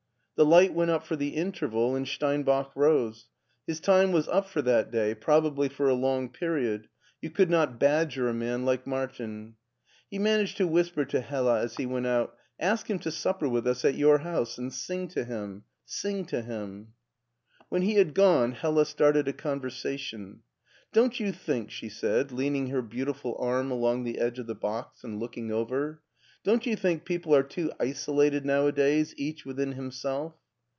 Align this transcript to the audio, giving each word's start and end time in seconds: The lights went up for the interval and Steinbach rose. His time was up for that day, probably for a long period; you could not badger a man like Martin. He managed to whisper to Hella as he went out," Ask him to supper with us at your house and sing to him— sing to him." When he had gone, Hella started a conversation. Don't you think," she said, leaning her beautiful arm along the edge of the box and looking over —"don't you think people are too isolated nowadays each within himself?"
The 0.37 0.45
lights 0.45 0.73
went 0.73 0.89
up 0.89 1.05
for 1.05 1.15
the 1.15 1.35
interval 1.35 1.95
and 1.95 2.07
Steinbach 2.07 2.71
rose. 2.73 3.27
His 3.67 3.79
time 3.79 4.11
was 4.11 4.27
up 4.27 4.49
for 4.49 4.63
that 4.63 4.89
day, 4.89 5.13
probably 5.13 5.69
for 5.69 5.87
a 5.87 5.93
long 5.93 6.29
period; 6.29 6.89
you 7.21 7.29
could 7.29 7.51
not 7.51 7.79
badger 7.79 8.27
a 8.27 8.33
man 8.33 8.65
like 8.65 8.87
Martin. 8.87 9.55
He 10.09 10.17
managed 10.17 10.57
to 10.57 10.65
whisper 10.65 11.05
to 11.05 11.21
Hella 11.21 11.59
as 11.61 11.75
he 11.75 11.85
went 11.85 12.07
out," 12.07 12.35
Ask 12.59 12.89
him 12.89 12.97
to 13.01 13.11
supper 13.11 13.47
with 13.47 13.67
us 13.67 13.85
at 13.85 13.93
your 13.93 14.17
house 14.17 14.57
and 14.57 14.73
sing 14.73 15.07
to 15.09 15.25
him— 15.25 15.65
sing 15.85 16.25
to 16.25 16.41
him." 16.41 16.93
When 17.69 17.83
he 17.83 17.93
had 17.93 18.15
gone, 18.15 18.53
Hella 18.53 18.87
started 18.87 19.27
a 19.27 19.33
conversation. 19.33 20.39
Don't 20.91 21.19
you 21.19 21.31
think," 21.31 21.69
she 21.69 21.87
said, 21.87 22.31
leaning 22.31 22.69
her 22.71 22.81
beautiful 22.81 23.37
arm 23.37 23.69
along 23.69 24.05
the 24.05 24.17
edge 24.17 24.39
of 24.39 24.47
the 24.47 24.55
box 24.55 25.03
and 25.03 25.19
looking 25.19 25.51
over 25.51 26.01
—"don't 26.51 26.65
you 26.65 26.75
think 26.75 27.05
people 27.05 27.35
are 27.35 27.43
too 27.43 27.71
isolated 27.79 28.43
nowadays 28.43 29.13
each 29.15 29.45
within 29.45 29.73
himself?" 29.73 30.33